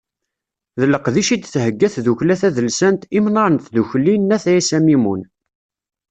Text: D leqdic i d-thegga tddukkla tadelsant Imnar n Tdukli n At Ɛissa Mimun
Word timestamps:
D 0.79 0.81
leqdic 0.91 1.29
i 1.35 1.37
d-thegga 1.37 1.87
tddukkla 1.93 2.35
tadelsant 2.41 3.01
Imnar 3.17 3.49
n 3.51 3.57
Tdukli 3.65 4.15
n 4.17 4.33
At 4.35 4.45
Ɛissa 4.55 4.79
Mimun 4.85 5.21